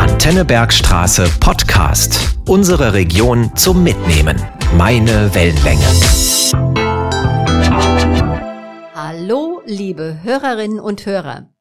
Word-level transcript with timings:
Antenne 0.00 0.44
Bergstraße 0.44 1.30
Podcast. 1.38 2.36
Unsere 2.48 2.92
Region 2.92 3.54
zum 3.56 3.84
Mitnehmen. 3.84 4.36
Meine 4.76 5.32
Wellenlänge. 5.32 5.86
Hallo, 8.94 9.62
liebe 9.64 10.24
Hörerinnen 10.24 10.80
und 10.80 11.06
Hörer. 11.06 11.54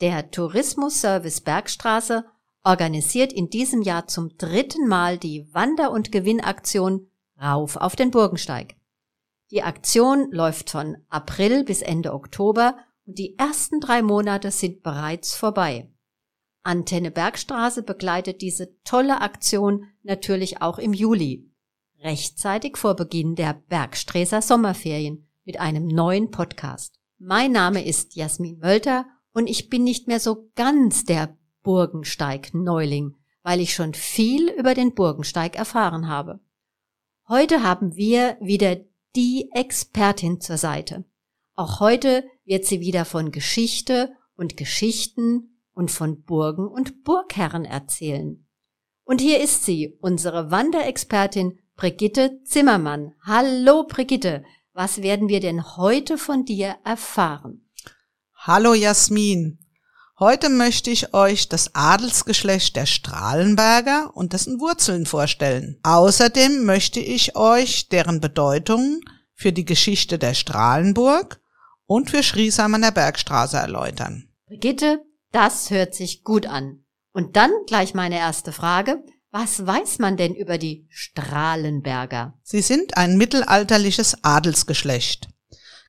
Der 0.00 0.30
Tourismusservice 0.30 1.42
Bergstraße 1.42 2.24
organisiert 2.62 3.30
in 3.30 3.50
diesem 3.50 3.82
Jahr 3.82 4.06
zum 4.06 4.38
dritten 4.38 4.88
Mal 4.88 5.18
die 5.18 5.46
Wander- 5.52 5.90
und 5.90 6.10
Gewinnaktion 6.10 7.06
Rauf 7.38 7.76
auf 7.76 7.96
den 7.96 8.10
Burgensteig. 8.10 8.76
Die 9.50 9.62
Aktion 9.62 10.28
läuft 10.30 10.70
von 10.70 10.96
April 11.10 11.64
bis 11.64 11.82
Ende 11.82 12.14
Oktober 12.14 12.78
und 13.04 13.18
die 13.18 13.38
ersten 13.38 13.80
drei 13.80 14.00
Monate 14.00 14.50
sind 14.50 14.82
bereits 14.82 15.36
vorbei. 15.36 15.90
Antenne 16.64 17.10
Bergstraße 17.10 17.82
begleitet 17.82 18.40
diese 18.40 18.80
tolle 18.84 19.20
Aktion 19.20 19.86
natürlich 20.02 20.62
auch 20.62 20.78
im 20.78 20.94
Juli, 20.94 21.50
rechtzeitig 22.00 22.78
vor 22.78 22.96
Beginn 22.96 23.34
der 23.34 23.62
Bergsträßer 23.68 24.40
Sommerferien 24.40 25.28
mit 25.44 25.60
einem 25.60 25.86
neuen 25.86 26.30
Podcast. 26.30 26.98
Mein 27.18 27.52
Name 27.52 27.84
ist 27.84 28.16
Jasmin 28.16 28.58
Mölter 28.58 29.04
und 29.32 29.48
ich 29.48 29.68
bin 29.68 29.84
nicht 29.84 30.08
mehr 30.08 30.20
so 30.20 30.50
ganz 30.54 31.04
der 31.04 31.36
Burgensteig-Neuling, 31.62 33.14
weil 33.42 33.60
ich 33.60 33.74
schon 33.74 33.92
viel 33.92 34.48
über 34.48 34.74
den 34.74 34.94
Burgensteig 34.94 35.56
erfahren 35.56 36.08
habe. 36.08 36.40
Heute 37.28 37.62
haben 37.62 37.94
wir 37.94 38.38
wieder 38.40 38.76
die 39.14 39.50
Expertin 39.52 40.40
zur 40.40 40.56
Seite. 40.56 41.04
Auch 41.54 41.80
heute 41.80 42.24
wird 42.46 42.64
sie 42.64 42.80
wieder 42.80 43.04
von 43.04 43.32
Geschichte 43.32 44.14
und 44.34 44.56
Geschichten 44.56 45.53
und 45.74 45.90
von 45.90 46.22
Burgen 46.22 46.66
und 46.66 47.04
Burgherren 47.04 47.64
erzählen. 47.64 48.46
Und 49.04 49.20
hier 49.20 49.42
ist 49.42 49.64
sie, 49.64 49.98
unsere 50.00 50.50
Wanderexpertin 50.50 51.58
Brigitte 51.76 52.40
Zimmermann. 52.44 53.14
Hallo 53.26 53.84
Brigitte, 53.84 54.44
was 54.72 55.02
werden 55.02 55.28
wir 55.28 55.40
denn 55.40 55.76
heute 55.76 56.16
von 56.16 56.44
dir 56.44 56.76
erfahren? 56.84 57.68
Hallo 58.34 58.74
Jasmin. 58.74 59.58
Heute 60.18 60.48
möchte 60.48 60.90
ich 60.90 61.12
euch 61.12 61.48
das 61.48 61.74
Adelsgeschlecht 61.74 62.76
der 62.76 62.86
Strahlenberger 62.86 64.12
und 64.14 64.32
dessen 64.32 64.60
Wurzeln 64.60 65.06
vorstellen. 65.06 65.80
Außerdem 65.82 66.64
möchte 66.64 67.00
ich 67.00 67.36
euch 67.36 67.88
deren 67.88 68.20
Bedeutung 68.20 69.00
für 69.34 69.52
die 69.52 69.64
Geschichte 69.64 70.18
der 70.18 70.34
Strahlenburg 70.34 71.40
und 71.86 72.10
für 72.10 72.22
Schriesheim 72.22 72.74
an 72.74 72.82
der 72.82 72.92
Bergstraße 72.92 73.56
erläutern. 73.56 74.28
Brigitte, 74.46 75.04
das 75.34 75.70
hört 75.70 75.94
sich 75.94 76.22
gut 76.22 76.46
an. 76.46 76.84
Und 77.12 77.36
dann 77.36 77.50
gleich 77.66 77.94
meine 77.94 78.18
erste 78.18 78.52
Frage. 78.52 79.02
Was 79.30 79.66
weiß 79.66 79.98
man 79.98 80.16
denn 80.16 80.34
über 80.34 80.58
die 80.58 80.86
Strahlenberger? 80.90 82.34
Sie 82.44 82.62
sind 82.62 82.96
ein 82.96 83.16
mittelalterliches 83.16 84.22
Adelsgeschlecht. 84.22 85.28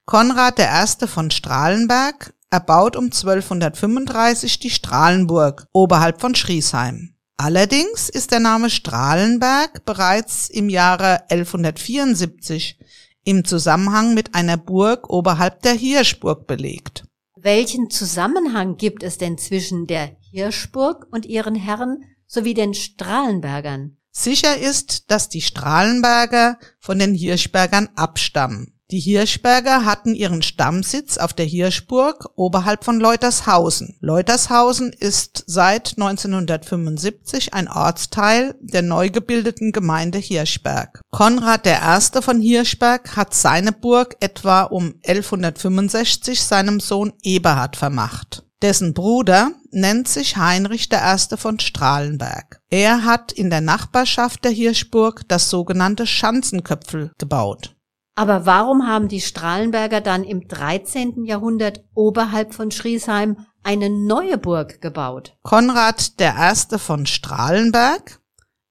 Konrad 0.05 0.59
I. 0.59 1.07
von 1.07 1.29
Strahlenberg 1.29 2.33
erbaut 2.49 2.95
um 2.95 3.05
1235 3.05 4.59
die 4.59 4.69
Strahlenburg 4.69 5.67
oberhalb 5.73 6.21
von 6.21 6.33
Schriesheim. 6.35 7.15
Allerdings 7.37 8.09
ist 8.09 8.31
der 8.31 8.39
Name 8.39 8.69
Strahlenberg 8.69 9.85
bereits 9.85 10.49
im 10.49 10.69
Jahre 10.69 11.29
1174 11.29 12.79
im 13.25 13.43
Zusammenhang 13.45 14.13
mit 14.13 14.33
einer 14.33 14.57
Burg 14.57 15.09
oberhalb 15.09 15.61
der 15.63 15.73
Hirschburg 15.73 16.47
belegt. 16.47 17.04
Welchen 17.45 17.91
Zusammenhang 17.91 18.75
gibt 18.75 19.03
es 19.03 19.19
denn 19.19 19.37
zwischen 19.37 19.85
der 19.85 20.17
Hirschburg 20.31 21.05
und 21.11 21.27
ihren 21.27 21.53
Herren 21.53 22.03
sowie 22.25 22.55
den 22.55 22.73
Strahlenbergern? 22.73 23.97
Sicher 24.09 24.57
ist, 24.57 25.11
dass 25.11 25.29
die 25.29 25.41
Strahlenberger 25.41 26.57
von 26.79 26.97
den 26.97 27.13
Hirschbergern 27.13 27.89
abstammen. 27.95 28.74
Die 28.91 28.99
Hirschberger 28.99 29.83
hatten 29.83 30.13
ihren 30.13 30.43
Stammsitz 30.43 31.17
auf 31.17 31.33
der 31.33 31.45
Hirschburg 31.45 32.29
oberhalb 32.35 32.83
von 32.83 32.99
Leutershausen. 32.99 33.97
Leutershausen 33.99 34.93
ist 34.93 35.43
seit 35.47 35.95
1975 35.97 37.55
ein 37.55 37.67
Ortsteil 37.67 38.53
der 38.59 38.83
neu 38.83 39.09
gebildeten 39.09 39.71
Gemeinde 39.71 40.19
Hirschberg. 40.19 41.01
Konrad 41.09 41.65
I. 41.65 42.21
von 42.21 42.39
Hirschberg 42.39 43.15
hat 43.15 43.33
seine 43.33 43.71
Burg 43.71 44.17
etwa 44.19 44.63
um 44.63 44.93
1165 45.03 46.43
seinem 46.43 46.79
Sohn 46.79 47.13
Eberhard 47.23 47.77
vermacht. 47.77 48.43
Dessen 48.61 48.93
Bruder 48.93 49.51
nennt 49.71 50.07
sich 50.07 50.37
Heinrich 50.37 50.89
I. 50.91 51.37
von 51.37 51.59
Strahlenberg. 51.59 52.61
Er 52.69 53.03
hat 53.03 53.31
in 53.31 53.49
der 53.49 53.61
Nachbarschaft 53.61 54.43
der 54.43 54.51
Hirschburg 54.51 55.21
das 55.27 55.49
sogenannte 55.49 56.07
Schanzenköpfel 56.07 57.11
gebaut. 57.17 57.74
Aber 58.15 58.45
warum 58.45 58.87
haben 58.87 59.09
die 59.09 59.19
Strahlenberger 59.19 59.99
dann 59.99 60.23
im 60.23 60.47
13. 60.47 61.25
Jahrhundert 61.25 61.83
oberhalb 61.93 62.53
von 62.53 62.71
Schriesheim 62.71 63.45
eine 63.61 63.89
neue 63.89 64.37
Burg 64.37 64.81
gebaut? 64.81 65.37
Konrad 65.43 66.13
I. 66.19 66.77
von 66.79 67.05
Strahlenberg, 67.05 68.21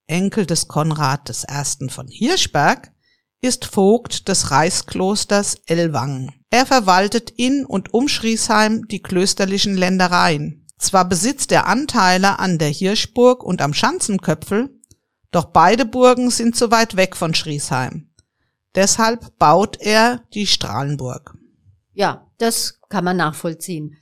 Enkel 0.06 0.46
des 0.46 0.66
Konrad 0.66 1.30
I. 1.30 1.88
von 1.90 2.08
Hirschberg, 2.08 2.92
ist 3.42 3.66
Vogt 3.66 4.28
des 4.28 4.50
Reichsklosters 4.50 5.56
Ellwangen. 5.66 6.32
Er 6.48 6.64
verwaltet 6.64 7.30
in 7.30 7.66
und 7.66 7.92
um 7.92 8.08
Schriesheim 8.08 8.88
die 8.88 9.02
klösterlichen 9.02 9.76
Ländereien. 9.76 10.66
Zwar 10.78 11.06
besitzt 11.06 11.52
er 11.52 11.66
Anteile 11.66 12.38
an 12.38 12.56
der 12.58 12.68
Hirschburg 12.68 13.44
und 13.44 13.60
am 13.60 13.74
Schanzenköpfel, 13.74 14.70
doch 15.30 15.46
beide 15.46 15.84
Burgen 15.84 16.30
sind 16.30 16.56
zu 16.56 16.70
weit 16.70 16.96
weg 16.96 17.16
von 17.16 17.34
Schriesheim. 17.34 18.08
Deshalb 18.74 19.38
baut 19.38 19.80
er 19.80 20.22
die 20.34 20.46
Strahlenburg. 20.46 21.36
Ja, 21.92 22.26
das 22.38 22.80
kann 22.88 23.04
man 23.04 23.16
nachvollziehen. 23.16 23.96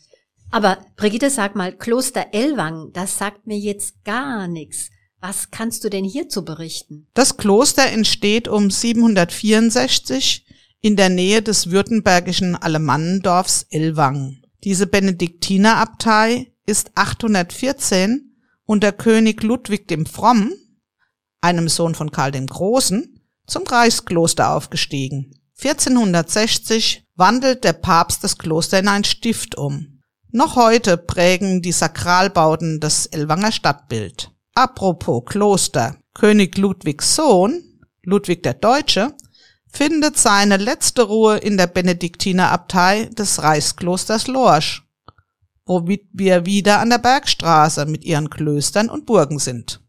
Aber 0.51 0.79
Brigitte, 0.97 1.31
sag 1.31 1.57
mal, 1.57 1.73
Kloster 1.73 2.27
Ellwang, 2.33 2.91
das 2.93 3.19
sagt 3.19 3.47
mir 3.47 3.59
jetzt 3.59 4.05
gar 4.05 4.49
nichts. 4.49 4.91
Was 5.21 5.51
kannst 5.51 5.85
du 5.85 5.89
denn 5.89 6.05
hierzu 6.05 6.45
berichten? 6.45 7.07
Das 7.15 7.37
Kloster 7.37 7.87
entsteht 7.87 8.49
um 8.49 8.71
764 8.71 10.47
in 10.81 10.97
der 10.97 11.09
Nähe 11.09 11.43
des 11.43 11.71
württembergischen 11.71 12.57
Alemannendorfs 12.57 13.67
Ellwang. 13.71 14.43
Diese 14.65 14.87
Benediktinerabtei 14.87 16.53
ist 16.67 16.91
814 16.97 18.37
unter 18.65 18.93
König 18.93 19.43
Ludwig 19.43 19.89
dem 19.89 20.07
Fromm, 20.07 20.53
einem 21.41 21.69
Sohn 21.69 21.95
von 21.95 22.11
Karl 22.11 22.33
dem 22.33 22.47
Großen, 22.47 23.12
zum 23.53 23.65
Reichskloster 23.65 24.51
aufgestiegen. 24.51 25.35
1460 25.63 27.05
wandelt 27.17 27.65
der 27.65 27.75
Papst 27.75 28.25
das 28.25 28.39
Kloster 28.39 28.79
in 28.79 28.89
ein 28.89 29.05
Stift 29.05 29.57
um. 29.57 30.01
Noch 30.31 30.57
heute 30.57 30.97
prägen 30.97 31.61
die 31.61 31.73
Sakralbauten 31.73 32.81
das 32.81 33.05
Elwanger 33.05 33.53
Stadtbild. 33.53 34.31
Apropos 34.55 35.25
Kloster. 35.27 35.99
König 36.15 36.57
Ludwigs 36.57 37.15
Sohn, 37.15 37.63
Ludwig 38.03 38.43
der 38.43 38.55
Deutsche, 38.55 39.15
findet 39.71 40.19
seine 40.19 40.57
letzte 40.57 41.03
Ruhe 41.03 41.37
in 41.37 41.59
der 41.59 41.67
Benediktinerabtei 41.67 43.07
des 43.07 43.43
Reichsklosters 43.43 44.29
Lorsch, 44.29 44.83
womit 45.67 46.07
wir 46.13 46.47
wieder 46.47 46.81
an 46.81 46.89
der 46.89 46.99
Bergstraße 46.99 47.85
mit 47.85 48.05
ihren 48.05 48.31
Klöstern 48.31 48.89
und 48.89 49.05
Burgen 49.05 49.39
sind. 49.39 49.82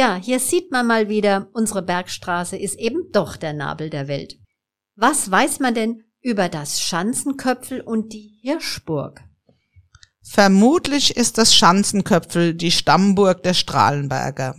Ja, 0.00 0.16
hier 0.16 0.40
sieht 0.40 0.70
man 0.70 0.86
mal 0.86 1.10
wieder, 1.10 1.50
unsere 1.52 1.82
Bergstraße 1.82 2.56
ist 2.56 2.78
eben 2.78 3.12
doch 3.12 3.36
der 3.36 3.52
Nabel 3.52 3.90
der 3.90 4.08
Welt. 4.08 4.38
Was 4.96 5.30
weiß 5.30 5.60
man 5.60 5.74
denn 5.74 6.04
über 6.22 6.48
das 6.48 6.80
Schanzenköpfel 6.80 7.82
und 7.82 8.14
die 8.14 8.38
Hirschburg? 8.40 9.22
Vermutlich 10.22 11.18
ist 11.18 11.36
das 11.36 11.54
Schanzenköpfel 11.54 12.54
die 12.54 12.70
Stammburg 12.70 13.42
der 13.42 13.52
Strahlenberger. 13.52 14.54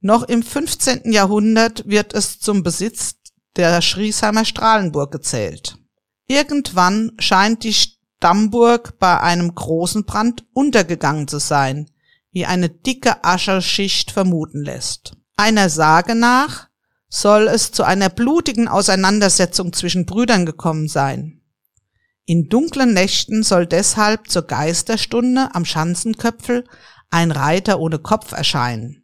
Noch 0.00 0.24
im 0.24 0.42
15. 0.42 1.10
Jahrhundert 1.10 1.88
wird 1.88 2.12
es 2.12 2.38
zum 2.38 2.62
Besitz 2.62 3.14
der 3.56 3.80
Schriesheimer 3.80 4.44
Strahlenburg 4.44 5.10
gezählt. 5.10 5.78
Irgendwann 6.26 7.12
scheint 7.18 7.64
die 7.64 7.72
Stammburg 7.72 8.98
bei 8.98 9.20
einem 9.20 9.54
großen 9.54 10.04
Brand 10.04 10.44
untergegangen 10.52 11.28
zu 11.28 11.38
sein, 11.38 11.90
wie 12.32 12.46
eine 12.46 12.68
dicke 12.68 13.24
Ascherschicht 13.24 14.10
vermuten 14.10 14.64
lässt. 14.64 15.16
Einer 15.36 15.68
Sage 15.68 16.14
nach 16.14 16.68
soll 17.08 17.48
es 17.48 17.72
zu 17.72 17.82
einer 17.82 18.08
blutigen 18.08 18.68
Auseinandersetzung 18.68 19.72
zwischen 19.72 20.06
Brüdern 20.06 20.46
gekommen 20.46 20.88
sein. 20.88 21.40
In 22.24 22.48
dunklen 22.48 22.94
Nächten 22.94 23.42
soll 23.42 23.66
deshalb 23.66 24.30
zur 24.30 24.42
Geisterstunde 24.42 25.48
am 25.54 25.64
Schanzenköpfel 25.64 26.64
ein 27.10 27.32
Reiter 27.32 27.80
ohne 27.80 27.98
Kopf 27.98 28.32
erscheinen. 28.32 29.02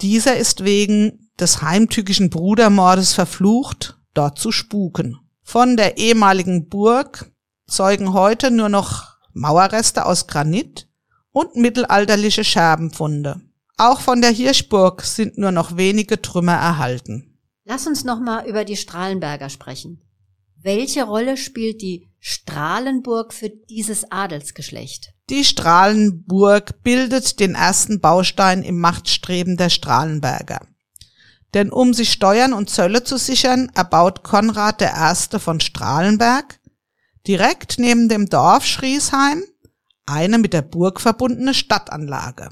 Dieser 0.00 0.36
ist 0.36 0.64
wegen 0.64 1.30
des 1.40 1.62
heimtückischen 1.62 2.30
Brudermordes 2.30 3.14
verflucht, 3.14 3.98
dort 4.14 4.38
zu 4.38 4.52
spuken. 4.52 5.18
Von 5.42 5.76
der 5.76 5.98
ehemaligen 5.98 6.68
Burg 6.68 7.32
zeugen 7.66 8.12
heute 8.12 8.52
nur 8.52 8.68
noch 8.68 9.16
Mauerreste 9.32 10.06
aus 10.06 10.28
Granit 10.28 10.88
und 11.32 11.56
mittelalterliche 11.56 12.44
Scherbenfunde. 12.44 13.40
Auch 13.76 14.00
von 14.00 14.20
der 14.20 14.30
Hirschburg 14.30 15.02
sind 15.02 15.38
nur 15.38 15.50
noch 15.50 15.76
wenige 15.76 16.22
Trümmer 16.22 16.54
erhalten. 16.54 17.38
Lass 17.64 17.86
uns 17.86 18.04
nochmal 18.04 18.46
über 18.46 18.64
die 18.64 18.76
Strahlenberger 18.76 19.48
sprechen. 19.48 20.02
Welche 20.56 21.04
Rolle 21.04 21.36
spielt 21.36 21.82
die 21.82 22.08
Strahlenburg 22.20 23.34
für 23.34 23.48
dieses 23.48 24.12
Adelsgeschlecht? 24.12 25.12
Die 25.30 25.44
Strahlenburg 25.44 26.82
bildet 26.84 27.40
den 27.40 27.54
ersten 27.54 28.00
Baustein 28.00 28.62
im 28.62 28.78
Machtstreben 28.78 29.56
der 29.56 29.70
Strahlenberger. 29.70 30.60
Denn 31.54 31.70
um 31.70 31.94
sich 31.94 32.12
Steuern 32.12 32.52
und 32.52 32.70
Zölle 32.70 33.04
zu 33.04 33.16
sichern, 33.16 33.70
erbaut 33.74 34.22
Konrad 34.22 34.82
I. 34.82 35.38
von 35.38 35.60
Strahlenberg 35.60 36.60
direkt 37.26 37.78
neben 37.78 38.08
dem 38.08 38.26
Dorf 38.26 38.64
Schriesheim 38.64 39.42
eine 40.12 40.38
mit 40.38 40.52
der 40.52 40.62
Burg 40.62 41.00
verbundene 41.00 41.54
Stadtanlage. 41.54 42.50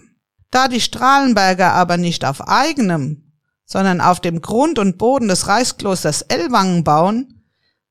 Da 0.50 0.68
die 0.68 0.80
Strahlenberger 0.80 1.72
aber 1.72 1.96
nicht 1.96 2.24
auf 2.24 2.48
eigenem, 2.48 3.32
sondern 3.64 4.00
auf 4.00 4.20
dem 4.20 4.40
Grund 4.40 4.78
und 4.78 4.98
Boden 4.98 5.28
des 5.28 5.46
Reichsklosters 5.46 6.22
Ellwangen 6.22 6.82
bauen, 6.82 7.44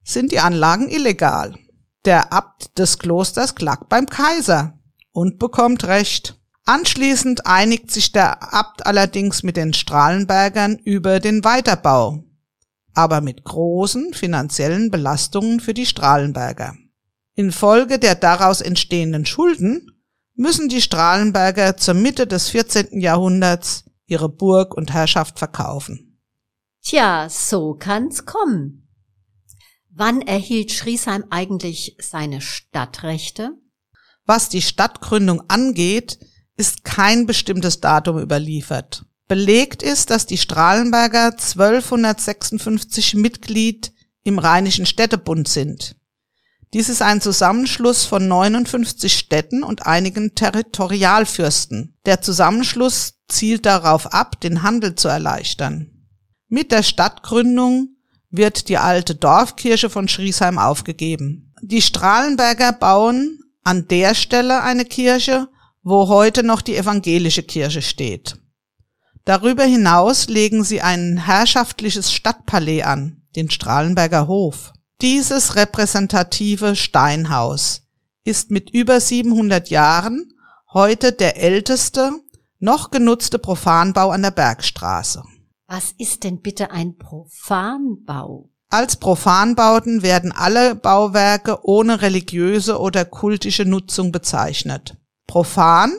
sind 0.03 0.31
die 0.31 0.39
Anlagen 0.39 0.89
illegal. 0.89 1.55
Der 2.03 2.33
Abt 2.33 2.77
des 2.77 2.99
Klosters 2.99 3.55
klagt 3.55 3.87
beim 3.87 4.05
Kaiser 4.05 4.79
und 5.11 5.39
bekommt 5.39 5.85
Recht. 5.85 6.39
Anschließend 6.65 7.45
einigt 7.45 7.91
sich 7.91 8.11
der 8.11 8.53
Abt 8.53 8.85
allerdings 8.85 9.43
mit 9.43 9.57
den 9.57 9.73
Strahlenbergern 9.73 10.77
über 10.77 11.19
den 11.19 11.43
Weiterbau, 11.43 12.23
aber 12.93 13.21
mit 13.21 13.43
großen 13.43 14.13
finanziellen 14.13 14.91
Belastungen 14.91 15.59
für 15.59 15.73
die 15.73 15.85
Strahlenberger. 15.85 16.75
Infolge 17.39 17.99
der 17.99 18.15
daraus 18.15 18.59
entstehenden 18.59 19.25
Schulden 19.25 20.03
müssen 20.35 20.67
die 20.67 20.81
Strahlenberger 20.81 21.77
zur 21.77 21.93
Mitte 21.93 22.27
des 22.27 22.49
14. 22.49 22.99
Jahrhunderts 22.99 23.85
ihre 24.07 24.27
Burg 24.27 24.75
und 24.75 24.91
Herrschaft 24.91 25.39
verkaufen. 25.39 26.19
Tja, 26.83 27.29
so 27.29 27.75
kann's 27.79 28.25
kommen. 28.25 28.89
Wann 29.89 30.21
erhielt 30.21 30.73
Schriesheim 30.73 31.23
eigentlich 31.29 31.95
seine 32.01 32.41
Stadtrechte? 32.41 33.51
Was 34.25 34.49
die 34.49 34.61
Stadtgründung 34.61 35.41
angeht, 35.47 36.19
ist 36.57 36.83
kein 36.83 37.25
bestimmtes 37.25 37.79
Datum 37.79 38.19
überliefert. 38.19 39.05
Belegt 39.29 39.81
ist, 39.81 40.09
dass 40.09 40.25
die 40.25 40.37
Strahlenberger 40.37 41.27
1256 41.27 43.15
Mitglied 43.15 43.93
im 44.25 44.39
Rheinischen 44.39 44.85
Städtebund 44.85 45.47
sind. 45.47 45.95
Dies 46.73 46.87
ist 46.87 47.01
ein 47.01 47.19
Zusammenschluss 47.19 48.05
von 48.05 48.27
59 48.27 49.11
Städten 49.11 49.63
und 49.63 49.87
einigen 49.87 50.35
Territorialfürsten. 50.35 51.97
Der 52.05 52.21
Zusammenschluss 52.21 53.15
zielt 53.27 53.65
darauf 53.65 54.13
ab, 54.13 54.39
den 54.39 54.61
Handel 54.61 54.93
zu 54.93 55.07
erleichtern. 55.07 55.89
Mit 56.47 56.71
der 56.71 56.83
Stadtgründung 56.83 57.95
wird 58.29 58.69
die 58.69 58.77
alte 58.77 59.15
Dorfkirche 59.15 59.89
von 59.89 60.07
Schriesheim 60.07 60.59
aufgegeben. 60.59 61.53
Die 61.63 61.81
Strahlenberger 61.81 62.73
bauen 62.73 63.39
an 63.63 63.87
der 63.87 64.13
Stelle 64.13 64.61
eine 64.61 64.85
Kirche, 64.85 65.47
wo 65.81 66.07
heute 66.07 66.43
noch 66.43 66.61
die 66.61 66.77
evangelische 66.77 67.43
Kirche 67.43 67.81
steht. 67.81 68.37
Darüber 69.25 69.63
hinaus 69.63 70.27
legen 70.27 70.63
sie 70.63 70.81
ein 70.81 71.17
herrschaftliches 71.17 72.11
Stadtpalais 72.11 72.83
an, 72.83 73.23
den 73.35 73.49
Strahlenberger 73.49 74.27
Hof. 74.27 74.73
Dieses 75.01 75.55
repräsentative 75.55 76.75
Steinhaus 76.75 77.83
ist 78.25 78.51
mit 78.51 78.69
über 78.69 78.99
700 78.99 79.69
Jahren 79.69 80.33
heute 80.73 81.13
der 81.13 81.41
älteste 81.41 82.11
noch 82.59 82.91
genutzte 82.91 83.39
Profanbau 83.39 84.09
an 84.11 84.23
der 84.23 84.31
Bergstraße. 84.31 85.23
Was 85.67 85.93
ist 85.97 86.25
denn 86.25 86.41
bitte 86.41 86.71
ein 86.71 86.97
Profanbau? 86.97 88.49
Als 88.67 88.97
Profanbauten 88.97 90.03
werden 90.03 90.33
alle 90.33 90.75
Bauwerke 90.75 91.63
ohne 91.63 92.01
religiöse 92.01 92.77
oder 92.77 93.05
kultische 93.05 93.63
Nutzung 93.63 94.11
bezeichnet. 94.11 94.97
Profan 95.27 95.93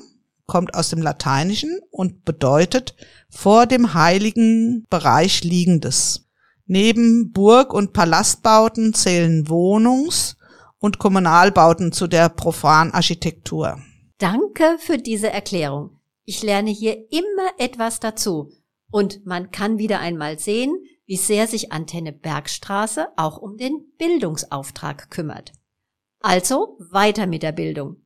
kommt 0.44 0.75
aus 0.75 0.91
dem 0.91 1.00
Lateinischen 1.00 1.81
und 1.91 2.26
bedeutet 2.26 2.94
vor 3.31 3.64
dem 3.64 3.94
heiligen 3.94 4.85
Bereich 4.91 5.43
liegendes. 5.43 6.26
Neben 6.72 7.32
Burg- 7.32 7.75
und 7.75 7.93
Palastbauten 7.93 8.94
zählen 8.94 9.49
Wohnungs- 9.49 10.37
und 10.78 11.00
Kommunalbauten 11.00 11.90
zu 11.90 12.06
der 12.06 12.28
Profanarchitektur. 12.28 13.82
Danke 14.19 14.76
für 14.78 14.96
diese 14.96 15.31
Erklärung. 15.31 15.99
Ich 16.25 16.44
lerne 16.44 16.70
hier 16.70 17.11
immer 17.11 17.50
etwas 17.58 17.99
dazu. 17.99 18.52
Und 18.88 19.26
man 19.26 19.50
kann 19.50 19.78
wieder 19.78 19.99
einmal 19.99 20.38
sehen, 20.38 20.72
wie 21.06 21.17
sehr 21.17 21.49
sich 21.49 21.72
Antenne 21.72 22.12
Bergstraße 22.12 23.08
auch 23.16 23.38
um 23.38 23.56
den 23.56 23.90
Bildungsauftrag 23.99 25.11
kümmert. 25.11 25.50
Also 26.20 26.78
weiter 26.93 27.26
mit 27.26 27.43
der 27.43 27.50
Bildung. 27.50 27.96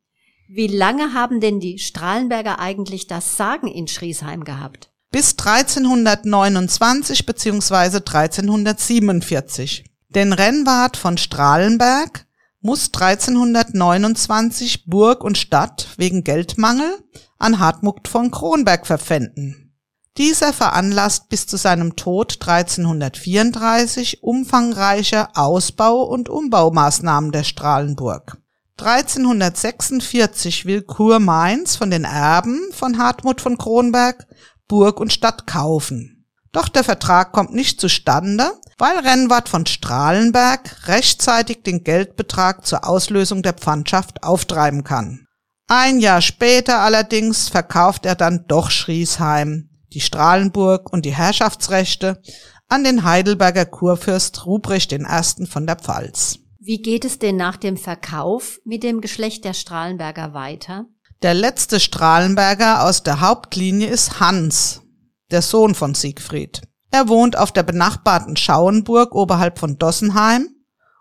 Wie 0.48 0.68
lange 0.68 1.12
haben 1.12 1.40
denn 1.40 1.60
die 1.60 1.78
Strahlenberger 1.78 2.60
eigentlich 2.60 3.08
das 3.08 3.36
Sagen 3.36 3.68
in 3.68 3.88
Schriesheim 3.88 4.42
gehabt? 4.42 4.90
Bis 5.14 5.36
1329 5.38 7.24
bzw. 7.24 7.98
1347. 7.98 9.84
Denn 10.08 10.32
Rennwart 10.32 10.96
von 10.96 11.18
Strahlenberg 11.18 12.26
muss 12.60 12.86
1329 12.92 14.86
Burg 14.86 15.22
und 15.22 15.38
Stadt 15.38 15.86
wegen 15.98 16.24
Geldmangel 16.24 16.98
an 17.38 17.60
Hartmut 17.60 18.08
von 18.08 18.32
Kronberg 18.32 18.88
verpfänden. 18.88 19.72
Dieser 20.18 20.52
veranlasst 20.52 21.28
bis 21.28 21.46
zu 21.46 21.58
seinem 21.58 21.94
Tod 21.94 22.38
1334 22.40 24.24
umfangreiche 24.24 25.36
Ausbau- 25.36 26.02
und 26.02 26.28
Umbaumaßnahmen 26.28 27.30
der 27.30 27.44
Strahlenburg. 27.44 28.38
1346 28.76 30.66
will 30.66 30.82
Kurmainz 30.82 31.76
von 31.76 31.92
den 31.92 32.02
Erben 32.02 32.60
von 32.72 32.98
Hartmut 32.98 33.40
von 33.40 33.56
Kronberg 33.56 34.26
Burg 34.68 35.00
und 35.00 35.12
Stadt 35.12 35.46
kaufen. 35.46 36.26
Doch 36.52 36.68
der 36.68 36.84
Vertrag 36.84 37.32
kommt 37.32 37.52
nicht 37.52 37.80
zustande, 37.80 38.52
weil 38.78 38.98
Rennwart 38.98 39.48
von 39.48 39.66
Strahlenberg 39.66 40.88
rechtzeitig 40.88 41.62
den 41.62 41.82
Geldbetrag 41.82 42.64
zur 42.64 42.86
Auslösung 42.88 43.42
der 43.42 43.54
Pfandschaft 43.54 44.22
auftreiben 44.22 44.84
kann. 44.84 45.26
Ein 45.66 45.98
Jahr 45.98 46.20
später 46.20 46.80
allerdings 46.80 47.48
verkauft 47.48 48.06
er 48.06 48.14
dann 48.14 48.44
doch 48.46 48.70
Schriesheim, 48.70 49.70
die 49.92 50.00
Strahlenburg 50.00 50.92
und 50.92 51.04
die 51.04 51.14
Herrschaftsrechte 51.14 52.20
an 52.68 52.84
den 52.84 53.04
Heidelberger 53.04 53.66
Kurfürst 53.66 54.46
Ruprecht 54.46 54.92
I. 54.92 55.46
von 55.46 55.66
der 55.66 55.76
Pfalz. 55.76 56.38
Wie 56.60 56.80
geht 56.80 57.04
es 57.04 57.18
denn 57.18 57.36
nach 57.36 57.56
dem 57.56 57.76
Verkauf 57.76 58.58
mit 58.64 58.82
dem 58.82 59.00
Geschlecht 59.00 59.44
der 59.44 59.52
Strahlenberger 59.52 60.32
weiter? 60.34 60.86
Der 61.24 61.32
letzte 61.32 61.80
Strahlenberger 61.80 62.82
aus 62.82 63.02
der 63.02 63.20
Hauptlinie 63.20 63.88
ist 63.88 64.20
Hans, 64.20 64.82
der 65.30 65.40
Sohn 65.40 65.74
von 65.74 65.94
Siegfried. 65.94 66.60
Er 66.90 67.08
wohnt 67.08 67.38
auf 67.38 67.50
der 67.50 67.62
benachbarten 67.62 68.36
Schauenburg 68.36 69.14
oberhalb 69.14 69.58
von 69.58 69.78
Dossenheim 69.78 70.50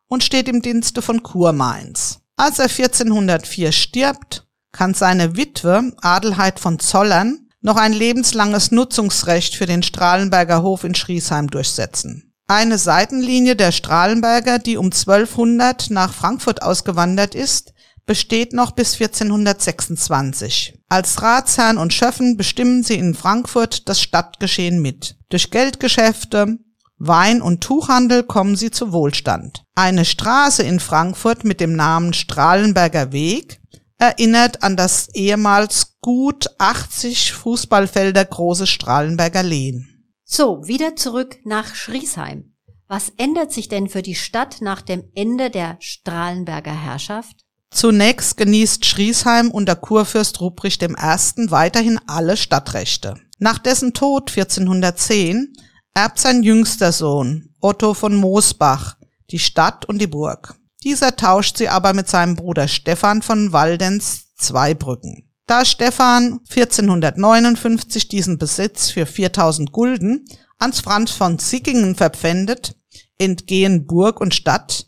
und 0.07 0.23
steht 0.23 0.47
im 0.47 0.61
Dienste 0.61 1.01
von 1.01 1.23
Kurmainz. 1.23 2.21
Als 2.37 2.57
er 2.59 2.69
1404 2.69 3.73
stirbt, 3.73 4.47
kann 4.71 4.93
seine 4.93 5.35
Witwe 5.35 5.91
Adelheid 5.99 6.57
von 6.57 6.79
Zollern 6.79 7.49
noch 7.59 7.75
ein 7.75 7.91
lebenslanges 7.91 8.71
Nutzungsrecht 8.71 9.55
für 9.55 9.65
den 9.65 9.83
Strahlenberger 9.83 10.63
Hof 10.63 10.85
in 10.85 10.95
Schriesheim 10.95 11.49
durchsetzen. 11.49 12.33
Eine 12.47 12.77
Seitenlinie 12.77 13.57
der 13.57 13.73
Strahlenberger, 13.73 14.59
die 14.59 14.77
um 14.77 14.85
1200 14.85 15.89
nach 15.89 16.13
Frankfurt 16.13 16.61
ausgewandert 16.61 17.35
ist, 17.35 17.73
besteht 18.05 18.53
noch 18.53 18.72
bis 18.72 18.93
1426. 18.93 20.79
Als 20.89 21.22
Ratsherren 21.22 21.77
und 21.77 21.93
Schöffen 21.93 22.38
bestimmen 22.38 22.83
sie 22.83 22.95
in 22.95 23.15
Frankfurt 23.15 23.88
das 23.88 24.01
Stadtgeschehen 24.01 24.81
mit. 24.81 25.17
Durch 25.29 25.51
Geldgeschäfte, 25.51 26.57
Wein- 26.98 27.41
und 27.41 27.62
Tuchhandel 27.62 28.24
kommen 28.24 28.55
sie 28.55 28.72
zu 28.72 28.93
Wohlstand. 28.93 29.63
Eine 29.75 30.05
Straße 30.05 30.63
in 30.63 30.79
Frankfurt 30.79 31.43
mit 31.43 31.60
dem 31.60 31.75
Namen 31.75 32.13
Strahlenberger 32.13 33.12
Weg 33.12 33.60
erinnert 33.98 34.63
an 34.63 34.75
das 34.75 35.10
ehemals 35.13 36.00
gut 36.01 36.48
80 36.57 37.33
Fußballfelder 37.33 38.25
große 38.25 38.67
Strahlenberger 38.67 39.43
Lehen. 39.43 39.89
So, 40.24 40.67
wieder 40.67 40.95
zurück 40.95 41.38
nach 41.45 41.75
Schriesheim. 41.75 42.53
Was 42.88 43.12
ändert 43.17 43.51
sich 43.51 43.69
denn 43.69 43.88
für 43.88 44.01
die 44.01 44.15
Stadt 44.15 44.57
nach 44.62 44.81
dem 44.81 45.03
Ende 45.15 45.50
der 45.50 45.77
Strahlenberger 45.79 46.74
Herrschaft? 46.74 47.42
Zunächst 47.73 48.37
genießt 48.37 48.85
Schriesheim 48.85 49.49
unter 49.49 49.75
Kurfürst 49.75 50.39
Ruprecht 50.39 50.83
I. 50.83 50.87
weiterhin 50.95 51.99
alle 52.05 52.37
Stadtrechte. 52.37 53.15
Nach 53.39 53.57
dessen 53.57 53.93
Tod 53.93 54.29
1410 54.29 55.53
erbt 55.95 56.19
sein 56.19 56.43
jüngster 56.43 56.91
Sohn 56.91 57.49
Otto 57.59 57.93
von 57.93 58.15
Moosbach 58.15 58.95
die 59.31 59.39
Stadt 59.39 59.85
und 59.85 59.99
die 59.99 60.07
Burg. 60.07 60.55
Dieser 60.83 61.15
tauscht 61.15 61.57
sie 61.57 61.67
aber 61.67 61.93
mit 61.93 62.07
seinem 62.07 62.35
Bruder 62.35 62.67
Stefan 62.67 63.21
von 63.21 63.51
Waldenz 63.51 64.35
Zweibrücken. 64.35 65.29
Da 65.47 65.65
Stefan 65.65 66.39
1459 66.49 68.07
diesen 68.07 68.37
Besitz 68.37 68.91
für 68.91 69.05
4000 69.05 69.71
Gulden 69.71 70.25
ans 70.59 70.79
Franz 70.79 71.11
von 71.11 71.39
Sickingen 71.39 71.95
verpfändet, 71.95 72.75
entgehen 73.17 73.87
Burg 73.87 74.21
und 74.21 74.35
Stadt 74.35 74.87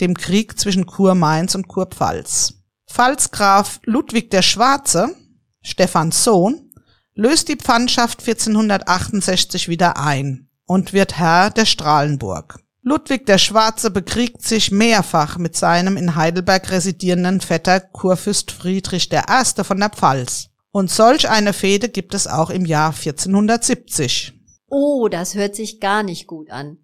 dem 0.00 0.14
Krieg 0.14 0.58
zwischen 0.58 0.86
Kurmainz 0.86 1.54
und 1.54 1.68
Kurpfalz. 1.68 2.54
Pfalzgraf 2.88 3.80
Ludwig 3.84 4.30
der 4.30 4.42
Schwarze, 4.42 5.14
Stephans 5.62 6.22
Sohn, 6.22 6.72
löst 7.14 7.48
die 7.48 7.56
Pfandschaft 7.56 8.20
1468 8.20 9.68
wieder 9.68 9.96
ein 9.96 10.48
und 10.66 10.92
wird 10.92 11.18
Herr 11.18 11.50
der 11.50 11.66
Strahlenburg. 11.66 12.60
Ludwig 12.82 13.26
der 13.26 13.38
Schwarze 13.38 13.90
bekriegt 13.90 14.42
sich 14.42 14.70
mehrfach 14.70 15.38
mit 15.38 15.56
seinem 15.56 15.96
in 15.96 16.14
Heidelberg 16.14 16.70
residierenden 16.70 17.40
Vetter 17.40 17.80
Kurfürst 17.80 18.52
Friedrich 18.52 19.10
I. 19.12 19.64
von 19.64 19.80
der 19.80 19.90
Pfalz. 19.90 20.50
Und 20.70 20.90
solch 20.90 21.28
eine 21.28 21.52
Fehde 21.52 21.88
gibt 21.88 22.14
es 22.14 22.28
auch 22.28 22.50
im 22.50 22.64
Jahr 22.64 22.92
1470. 22.92 24.34
Oh, 24.68 25.08
das 25.08 25.34
hört 25.34 25.56
sich 25.56 25.80
gar 25.80 26.02
nicht 26.02 26.26
gut 26.26 26.50
an. 26.50 26.78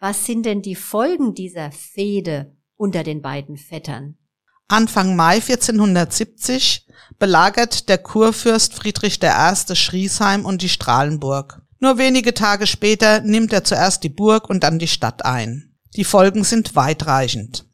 Was 0.00 0.26
sind 0.26 0.46
denn 0.46 0.62
die 0.62 0.76
Folgen 0.76 1.34
dieser 1.34 1.72
Fehde 1.72 2.56
unter 2.76 3.02
den 3.02 3.20
beiden 3.20 3.56
Vettern? 3.56 4.16
Anfang 4.68 5.16
Mai 5.16 5.36
1470 5.36 6.86
belagert 7.18 7.88
der 7.88 7.98
Kurfürst 7.98 8.74
Friedrich 8.74 9.18
I. 9.22 9.74
Schriesheim 9.74 10.44
und 10.44 10.62
die 10.62 10.68
Strahlenburg. 10.68 11.62
Nur 11.80 11.98
wenige 11.98 12.32
Tage 12.32 12.68
später 12.68 13.22
nimmt 13.22 13.52
er 13.52 13.64
zuerst 13.64 14.04
die 14.04 14.08
Burg 14.08 14.48
und 14.48 14.62
dann 14.62 14.78
die 14.78 14.86
Stadt 14.86 15.24
ein. 15.24 15.74
Die 15.96 16.04
Folgen 16.04 16.44
sind 16.44 16.76
weitreichend. 16.76 17.66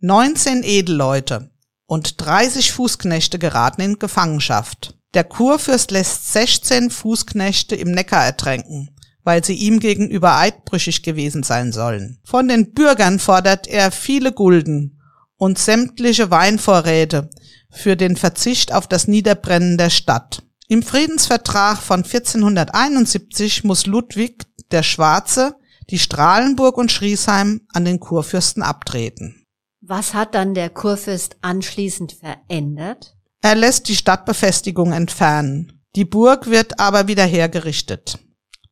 19 0.00 0.62
Edelleute 0.62 1.50
und 1.86 2.20
30 2.22 2.72
Fußknechte 2.72 3.38
geraten 3.38 3.82
in 3.82 3.98
Gefangenschaft. 3.98 4.96
Der 5.12 5.24
Kurfürst 5.24 5.90
lässt 5.90 6.32
16 6.32 6.90
Fußknechte 6.90 7.76
im 7.76 7.90
Neckar 7.90 8.24
ertränken 8.24 8.95
weil 9.26 9.44
sie 9.44 9.54
ihm 9.54 9.80
gegenüber 9.80 10.36
eidbrüchig 10.36 11.02
gewesen 11.02 11.42
sein 11.42 11.72
sollen. 11.72 12.20
Von 12.24 12.46
den 12.46 12.72
Bürgern 12.72 13.18
fordert 13.18 13.66
er 13.66 13.90
viele 13.90 14.30
Gulden 14.30 15.02
und 15.36 15.58
sämtliche 15.58 16.30
Weinvorräte 16.30 17.28
für 17.68 17.96
den 17.96 18.16
Verzicht 18.16 18.72
auf 18.72 18.86
das 18.86 19.08
Niederbrennen 19.08 19.78
der 19.78 19.90
Stadt. 19.90 20.44
Im 20.68 20.84
Friedensvertrag 20.84 21.78
von 21.78 22.04
1471 22.04 23.64
muss 23.64 23.86
Ludwig 23.86 24.44
der 24.70 24.84
Schwarze 24.84 25.56
die 25.90 25.98
Strahlenburg 25.98 26.78
und 26.78 26.92
Schriesheim 26.92 27.62
an 27.72 27.84
den 27.84 27.98
Kurfürsten 27.98 28.62
abtreten. 28.62 29.44
Was 29.80 30.14
hat 30.14 30.36
dann 30.36 30.54
der 30.54 30.70
Kurfürst 30.70 31.36
anschließend 31.42 32.12
verändert? 32.12 33.16
Er 33.42 33.56
lässt 33.56 33.88
die 33.88 33.96
Stadtbefestigung 33.96 34.92
entfernen. 34.92 35.82
Die 35.96 36.04
Burg 36.04 36.48
wird 36.48 36.78
aber 36.78 37.08
wieder 37.08 37.24
hergerichtet. 37.24 38.20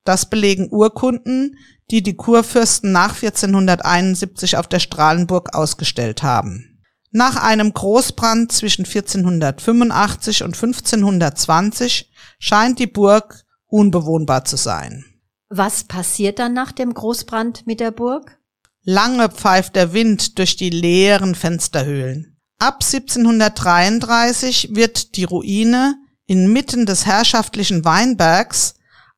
Das 0.05 0.29
belegen 0.29 0.69
Urkunden, 0.71 1.57
die 1.91 2.03
die 2.03 2.17
Kurfürsten 2.17 2.93
nach 2.93 3.15
1471 3.15 4.57
auf 4.57 4.69
der 4.69 4.79
Strahlenburg 4.79 5.55
ausgestellt 5.55 6.23
haben. 6.23 6.83
Nach 7.11 7.37
einem 7.37 7.73
Großbrand 7.73 8.51
zwischen 8.53 8.85
1485 8.85 10.43
und 10.43 10.55
1520 10.55 12.11
scheint 12.39 12.79
die 12.79 12.87
Burg 12.87 13.45
unbewohnbar 13.67 14.45
zu 14.45 14.57
sein. 14.57 15.05
Was 15.49 15.85
passiert 15.85 16.39
dann 16.39 16.55
nach 16.55 16.73
dem 16.73 16.93
Großbrand 16.93 17.67
mit 17.67 17.81
der 17.81 17.93
Burg? 17.93 18.39
Lange 18.83 19.29
pfeift 19.29 19.77
der 19.77 19.93
Wind 19.93 20.39
durch 20.39 20.57
die 20.57 20.71
leeren 20.71 21.35
Fensterhöhlen. 21.35 22.37
Ab 22.59 22.81
1733 22.83 24.75
wird 24.75 25.17
die 25.17 25.25
Ruine 25.25 25.97
inmitten 26.27 26.85
des 26.87 27.07
herrschaftlichen 27.07 27.85
Weinbergs 27.85 28.75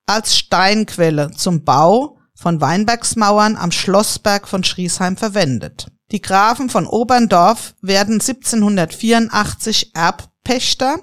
als 0.06 0.36
Steinquelle 0.36 1.30
zum 1.32 1.64
Bau 1.64 2.18
von 2.34 2.60
Weinbergsmauern 2.60 3.56
am 3.56 3.72
Schlossberg 3.72 4.46
von 4.46 4.62
Schriesheim 4.62 5.16
verwendet. 5.16 5.88
Die 6.12 6.20
Grafen 6.20 6.70
von 6.70 6.86
Oberndorf 6.86 7.74
werden 7.80 8.20
1784 8.20 9.94
Erbpächter 9.94 11.00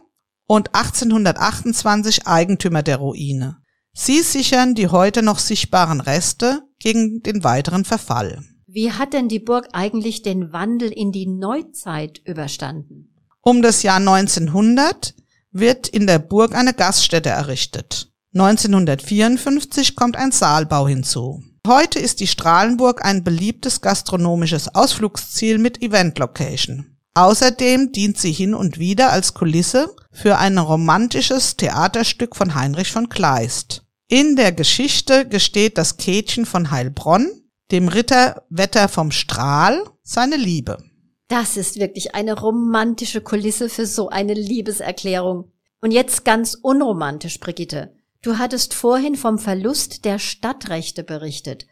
und 0.47 0.73
1828 0.73 2.27
Eigentümer 2.27 2.83
der 2.83 2.97
Ruine. 2.97 3.57
Sie 3.93 4.21
sichern 4.21 4.75
die 4.75 4.87
heute 4.87 5.21
noch 5.21 5.39
sichtbaren 5.39 5.99
Reste 5.99 6.61
gegen 6.79 7.21
den 7.21 7.43
weiteren 7.43 7.85
Verfall. 7.85 8.43
Wie 8.65 8.91
hat 8.91 9.13
denn 9.13 9.27
die 9.27 9.39
Burg 9.39 9.67
eigentlich 9.73 10.21
den 10.21 10.51
Wandel 10.51 10.89
in 10.91 11.11
die 11.11 11.27
Neuzeit 11.27 12.19
überstanden? 12.25 13.13
Um 13.41 13.61
das 13.61 13.83
Jahr 13.83 13.97
1900 13.97 15.13
wird 15.51 15.89
in 15.89 16.07
der 16.07 16.19
Burg 16.19 16.55
eine 16.55 16.73
Gaststätte 16.73 17.29
errichtet. 17.29 18.12
1954 18.33 19.95
kommt 19.95 20.15
ein 20.15 20.31
Saalbau 20.31 20.87
hinzu. 20.87 21.43
Heute 21.67 21.99
ist 21.99 22.19
die 22.19 22.27
Strahlenburg 22.27 23.05
ein 23.05 23.23
beliebtes 23.23 23.81
gastronomisches 23.81 24.73
Ausflugsziel 24.73 25.59
mit 25.59 25.81
Event-Location. 25.81 26.97
Außerdem 27.13 27.91
dient 27.91 28.17
sie 28.17 28.31
hin 28.31 28.55
und 28.55 28.79
wieder 28.79 29.11
als 29.11 29.35
Kulisse 29.35 29.95
für 30.11 30.39
ein 30.39 30.57
romantisches 30.57 31.57
Theaterstück 31.57 32.35
von 32.35 32.55
Heinrich 32.55 32.91
von 32.91 33.07
Kleist. 33.07 33.83
In 34.07 34.35
der 34.35 34.51
Geschichte 34.51 35.27
gesteht 35.27 35.77
das 35.77 35.97
Käthchen 35.97 36.45
von 36.45 36.71
Heilbronn 36.71 37.29
dem 37.71 37.87
Ritter 37.87 38.43
Wetter 38.49 38.87
vom 38.87 39.11
Strahl 39.11 39.83
seine 40.03 40.35
Liebe. 40.37 40.77
Das 41.27 41.57
ist 41.57 41.79
wirklich 41.79 42.13
eine 42.13 42.39
romantische 42.39 43.21
Kulisse 43.21 43.69
für 43.69 43.87
so 43.87 44.09
eine 44.09 44.33
Liebeserklärung. 44.33 45.51
Und 45.81 45.91
jetzt 45.91 46.25
ganz 46.25 46.55
unromantisch, 46.61 47.39
Brigitte. 47.39 47.95
Du 48.23 48.37
hattest 48.37 48.73
vorhin 48.73 49.15
vom 49.15 49.37
Verlust 49.37 50.05
der 50.05 50.17
Stadtrechte 50.17 51.03
berichtet. 51.03 51.67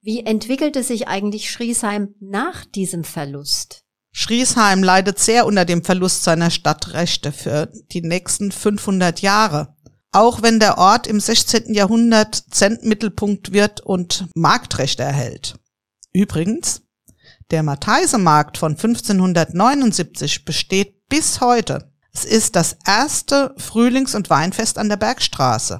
Wie 0.00 0.26
entwickelte 0.26 0.82
sich 0.82 1.06
eigentlich 1.06 1.48
Schriesheim 1.48 2.16
nach 2.18 2.64
diesem 2.64 3.04
Verlust? 3.04 3.84
Schriesheim 4.10 4.82
leidet 4.82 5.20
sehr 5.20 5.46
unter 5.46 5.64
dem 5.64 5.84
Verlust 5.84 6.24
seiner 6.24 6.50
Stadtrechte 6.50 7.30
für 7.30 7.70
die 7.92 8.02
nächsten 8.02 8.50
500 8.50 9.22
Jahre. 9.22 9.76
Auch 10.10 10.42
wenn 10.42 10.58
der 10.58 10.76
Ort 10.76 11.06
im 11.06 11.20
16. 11.20 11.72
Jahrhundert 11.72 12.34
Zentmittelpunkt 12.50 13.52
wird 13.52 13.80
und 13.80 14.26
Marktrechte 14.34 15.04
erhält. 15.04 15.54
Übrigens, 16.12 16.82
der 17.52 17.62
Matheisemarkt 17.62 18.58
von 18.58 18.72
1579 18.72 20.44
besteht 20.44 21.08
bis 21.08 21.40
heute. 21.40 21.92
Es 22.12 22.24
ist 22.24 22.56
das 22.56 22.76
erste 22.84 23.54
Frühlings- 23.56 24.16
und 24.16 24.30
Weinfest 24.30 24.78
an 24.78 24.88
der 24.88 24.96
Bergstraße. 24.96 25.78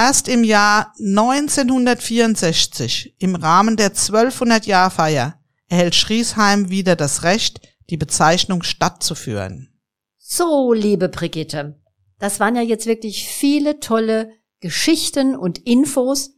Erst 0.00 0.28
im 0.28 0.44
Jahr 0.44 0.94
1964, 1.00 3.16
im 3.18 3.34
Rahmen 3.34 3.76
der 3.76 3.96
1200-Jahr-Feier, 3.96 5.40
erhält 5.66 5.96
Schriesheim 5.96 6.70
wieder 6.70 6.94
das 6.94 7.24
Recht, 7.24 7.60
die 7.90 7.96
Bezeichnung 7.96 8.62
Stadt 8.62 9.02
zu 9.02 9.16
führen. 9.16 9.76
So, 10.16 10.72
liebe 10.72 11.08
Brigitte, 11.08 11.80
das 12.20 12.38
waren 12.38 12.54
ja 12.54 12.62
jetzt 12.62 12.86
wirklich 12.86 13.28
viele 13.28 13.80
tolle 13.80 14.30
Geschichten 14.60 15.34
und 15.34 15.58
Infos. 15.66 16.30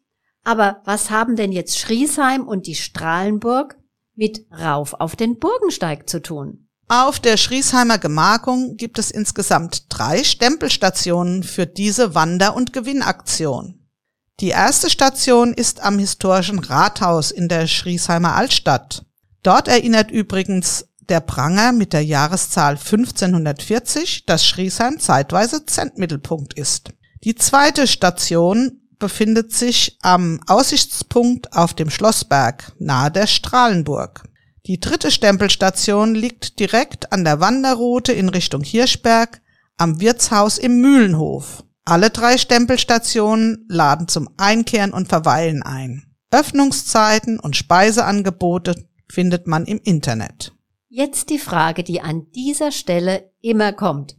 Aber 0.42 0.80
was 0.86 1.10
haben 1.10 1.36
denn 1.36 1.52
jetzt 1.52 1.78
Schriesheim 1.78 2.48
und 2.48 2.66
die 2.66 2.76
Strahlenburg 2.76 3.76
mit 4.14 4.46
Rauf 4.50 4.94
auf 4.94 5.16
den 5.16 5.38
Burgensteig 5.38 6.08
zu 6.08 6.22
tun? 6.22 6.69
Auf 6.92 7.20
der 7.20 7.36
Schriesheimer 7.36 7.98
Gemarkung 7.98 8.76
gibt 8.76 8.98
es 8.98 9.12
insgesamt 9.12 9.84
drei 9.90 10.24
Stempelstationen 10.24 11.44
für 11.44 11.64
diese 11.64 12.16
Wander- 12.16 12.56
und 12.56 12.72
Gewinnaktion. 12.72 13.86
Die 14.40 14.48
erste 14.48 14.90
Station 14.90 15.54
ist 15.54 15.84
am 15.84 16.00
historischen 16.00 16.58
Rathaus 16.58 17.30
in 17.30 17.46
der 17.46 17.68
Schriesheimer 17.68 18.34
Altstadt. 18.34 19.04
Dort 19.44 19.68
erinnert 19.68 20.10
übrigens 20.10 20.88
der 21.08 21.20
Pranger 21.20 21.70
mit 21.70 21.92
der 21.92 22.04
Jahreszahl 22.04 22.72
1540, 22.72 24.26
dass 24.26 24.44
Schriesheim 24.44 24.98
zeitweise 24.98 25.64
Zentmittelpunkt 25.64 26.54
ist. 26.54 26.90
Die 27.22 27.36
zweite 27.36 27.86
Station 27.86 28.80
befindet 28.98 29.52
sich 29.52 29.96
am 30.02 30.40
Aussichtspunkt 30.48 31.52
auf 31.52 31.72
dem 31.72 31.88
Schlossberg 31.88 32.72
nahe 32.80 33.12
der 33.12 33.28
Strahlenburg. 33.28 34.24
Die 34.66 34.78
dritte 34.78 35.10
Stempelstation 35.10 36.14
liegt 36.14 36.60
direkt 36.60 37.12
an 37.12 37.24
der 37.24 37.40
Wanderroute 37.40 38.12
in 38.12 38.28
Richtung 38.28 38.62
Hirschberg 38.62 39.40
am 39.76 40.00
Wirtshaus 40.00 40.58
im 40.58 40.80
Mühlenhof. 40.80 41.64
Alle 41.84 42.10
drei 42.10 42.36
Stempelstationen 42.36 43.64
laden 43.68 44.06
zum 44.06 44.28
Einkehren 44.36 44.92
und 44.92 45.08
Verweilen 45.08 45.62
ein. 45.62 46.04
Öffnungszeiten 46.30 47.40
und 47.40 47.56
Speiseangebote 47.56 48.86
findet 49.08 49.46
man 49.46 49.64
im 49.64 49.80
Internet. 49.82 50.52
Jetzt 50.88 51.30
die 51.30 51.38
Frage, 51.38 51.82
die 51.82 52.00
an 52.00 52.30
dieser 52.32 52.70
Stelle 52.70 53.32
immer 53.40 53.72
kommt. 53.72 54.16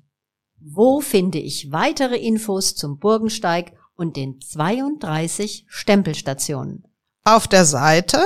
Wo 0.60 1.01
finde 1.01 1.39
ich 1.39 1.71
weitere 1.71 2.17
Infos 2.17 2.75
zum 2.75 2.98
Burgensteig 2.98 3.74
und 3.95 4.17
den 4.17 4.39
32 4.41 5.65
Stempelstationen? 5.67 6.88
Auf 7.24 7.48
der 7.48 7.65
Seite 7.65 8.19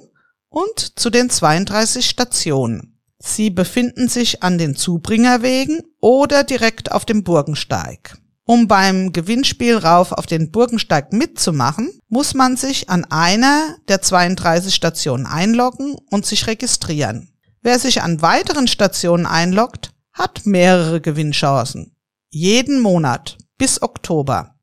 und 0.49 0.99
zu 0.99 1.11
den 1.11 1.31
32 1.31 2.07
Stationen. 2.07 2.99
Sie 3.19 3.51
befinden 3.51 4.09
sich 4.09 4.43
an 4.43 4.59
den 4.59 4.75
Zubringerwegen 4.77 5.81
oder 6.01 6.45
direkt 6.45 6.93
auf 6.93 7.07
dem 7.07 7.25
Burgensteig. 7.25 8.19
Um 8.45 8.69
beim 8.69 9.13
Gewinnspiel 9.13 9.77
rauf 9.77 10.13
auf 10.13 10.27
den 10.27 10.53
Burgensteig 10.53 11.13
mitzumachen, 11.13 11.91
muss 12.09 12.35
man 12.35 12.57
sich 12.57 12.89
an 12.91 13.05
einer 13.07 13.77
der 13.89 14.03
32 14.03 14.73
Stationen 14.73 15.27
einloggen 15.27 15.97
und 16.11 16.25
sich 16.27 16.47
registrieren. 16.47 17.33
Wer 17.63 17.81
sich 17.81 18.03
an 18.03 18.23
weiteren 18.23 18.69
Stationen 18.69 19.27
einloggt, 19.27 19.91
hat 20.13 20.47
mehrere 20.47 21.01
Gewinnchancen. 21.01 21.97
Jeden 22.29 22.81
Monat 22.81 23.39
bis 23.59 23.83
Oktober 23.83 24.55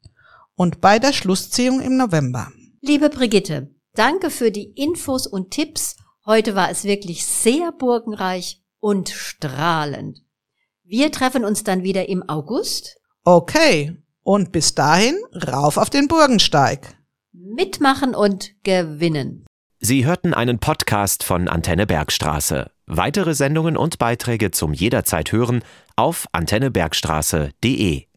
und 0.55 0.81
bei 0.81 0.99
der 0.99 1.13
Schlussziehung 1.13 1.81
im 1.81 1.97
November. 1.97 2.51
Liebe 2.81 3.09
Brigitte, 3.09 3.73
danke 3.95 4.29
für 4.29 4.51
die 4.51 4.71
Infos 4.75 5.27
und 5.27 5.51
Tipps. 5.51 5.95
Heute 6.25 6.55
war 6.55 6.69
es 6.69 6.83
wirklich 6.83 7.25
sehr 7.25 7.71
burgenreich 7.71 8.61
und 8.79 9.09
strahlend. 9.09 10.19
Wir 10.83 11.11
treffen 11.11 11.45
uns 11.45 11.63
dann 11.63 11.83
wieder 11.83 12.09
im 12.09 12.27
August 12.27 12.97
Okay, 13.25 13.95
und 14.23 14.51
bis 14.51 14.75
dahin 14.75 15.15
rauf 15.33 15.77
auf 15.77 15.89
den 15.89 16.07
Burgensteig. 16.07 16.97
Mitmachen 17.31 18.15
und 18.15 18.51
gewinnen. 18.63 19.45
Sie 19.79 20.05
hörten 20.05 20.33
einen 20.33 20.59
Podcast 20.59 21.23
von 21.23 21.47
Antenne 21.47 21.85
Bergstraße. 21.85 22.71
Weitere 22.85 23.33
Sendungen 23.33 23.77
und 23.77 23.97
Beiträge 23.97 24.51
zum 24.51 24.73
jederzeit 24.73 25.31
hören 25.31 25.63
auf 25.95 26.27
antennebergstraße.de. 26.31 28.07